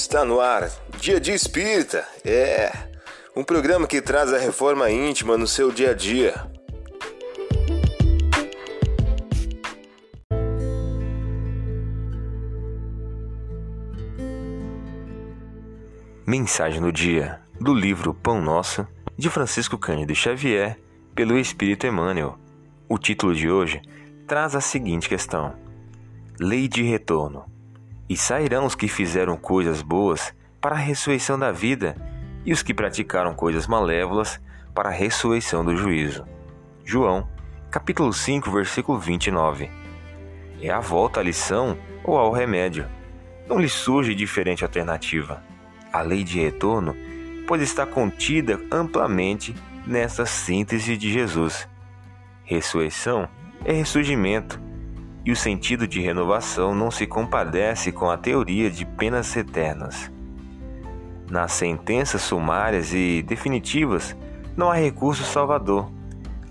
[0.00, 0.70] Está no ar,
[1.00, 2.06] Dia de Espírita.
[2.24, 2.70] É
[3.34, 6.34] um programa que traz a reforma íntima no seu dia a dia.
[16.24, 18.86] Mensagem do dia do livro Pão Nosso
[19.16, 20.78] de Francisco Cândido Xavier
[21.12, 22.38] pelo Espírito Emmanuel.
[22.88, 23.82] O título de hoje
[24.28, 25.56] traz a seguinte questão:
[26.38, 27.57] Lei de retorno.
[28.08, 31.94] E sairão os que fizeram coisas boas para a ressurreição da vida,
[32.44, 34.40] e os que praticaram coisas malévolas
[34.74, 36.24] para a ressurreição do juízo.
[36.84, 37.28] João,
[37.70, 39.70] capítulo 5, versículo 29.
[40.60, 42.86] É a volta à lição ou ao remédio?
[43.46, 45.42] Não lhe surge diferente alternativa.
[45.92, 46.96] A lei de retorno
[47.46, 49.54] pode estar contida amplamente
[49.86, 51.68] nessa síntese de Jesus.
[52.44, 53.28] Ressurreição
[53.64, 54.60] é ressurgimento,
[55.28, 60.10] e o sentido de renovação não se compadece com a teoria de penas eternas.
[61.30, 64.16] Nas sentenças sumárias e definitivas,
[64.56, 65.92] não há recurso salvador.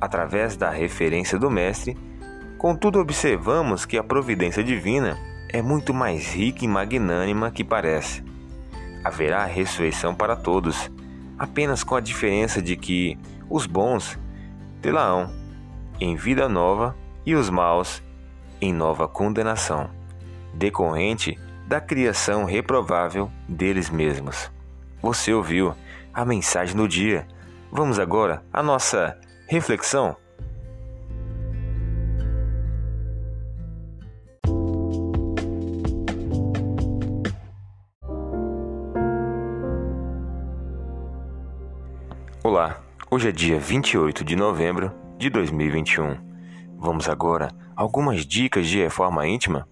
[0.00, 1.96] Através da referência do Mestre,
[2.58, 5.16] contudo, observamos que a providência divina
[5.52, 8.24] é muito mais rica e magnânima que parece.
[9.04, 10.90] Haverá ressurreição para todos,
[11.38, 13.16] apenas com a diferença de que
[13.48, 14.18] os bons
[14.82, 15.32] tê-la-ão
[16.00, 18.02] em vida nova e os maus
[18.60, 19.90] em nova condenação,
[20.52, 24.50] decorrente da criação reprovável deles mesmos.
[25.00, 25.74] Você ouviu
[26.12, 27.26] a mensagem do dia.
[27.70, 30.16] Vamos agora à nossa reflexão.
[42.42, 46.33] Olá, hoje é dia 28 de novembro de 2021.
[46.84, 49.66] Vamos agora algumas dicas de reforma íntima.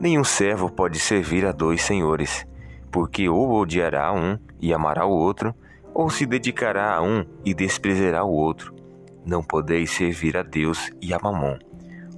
[0.00, 2.46] Nenhum servo pode servir a dois senhores,
[2.90, 5.54] porque ou odiará um e amará o outro,
[5.92, 8.74] ou se dedicará a um e desprezará o outro.
[9.22, 11.58] Não podeis servir a Deus e a Mamon.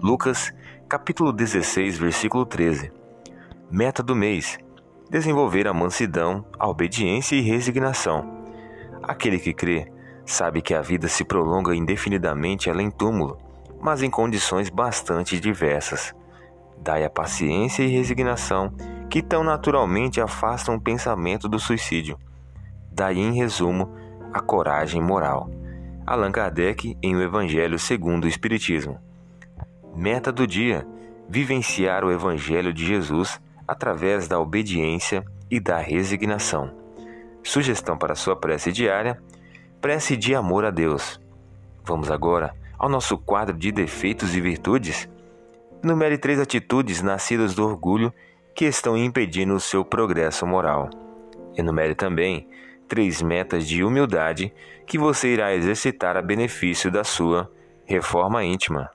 [0.00, 0.54] Lucas,
[0.88, 2.92] capítulo 16, versículo 13.
[3.72, 4.56] Meta do mês:
[5.10, 8.44] desenvolver a mansidão, a obediência e resignação.
[9.02, 9.92] Aquele que crê
[10.24, 13.50] sabe que a vida se prolonga indefinidamente além túmulo,
[13.82, 16.14] mas em condições bastante diversas.
[16.78, 18.72] Dai a paciência e resignação
[19.10, 22.16] que tão naturalmente afastam o pensamento do suicídio.
[22.90, 23.92] Daí, em resumo,
[24.32, 25.50] a coragem moral.
[26.06, 28.98] Allan Kardec em O Evangelho segundo o Espiritismo.
[29.94, 30.86] Meta do dia:
[31.28, 36.72] vivenciar o Evangelho de Jesus através da obediência e da resignação.
[37.42, 39.20] Sugestão para sua prece diária:
[39.80, 41.20] Prece de amor a Deus.
[41.84, 45.08] Vamos agora ao nosso quadro de defeitos e virtudes.
[45.84, 48.12] Numere três atitudes nascidas do orgulho
[48.56, 50.90] que estão impedindo o seu progresso moral.
[51.56, 52.48] Enumere também
[52.88, 54.52] três metas de humildade
[54.84, 57.48] que você irá exercitar a benefício da sua
[57.84, 58.90] reforma íntima.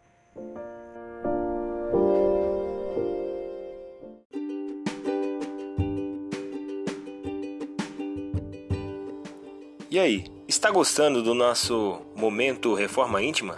[9.89, 13.57] E aí, está gostando do nosso momento Reforma Íntima?